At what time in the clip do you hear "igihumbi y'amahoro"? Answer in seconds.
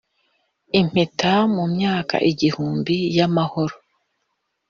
2.31-3.75